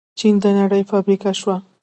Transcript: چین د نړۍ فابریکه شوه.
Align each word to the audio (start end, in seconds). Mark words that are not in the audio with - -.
چین 0.19 0.35
د 0.43 0.45
نړۍ 0.59 0.81
فابریکه 0.91 1.31
شوه. 1.39 1.55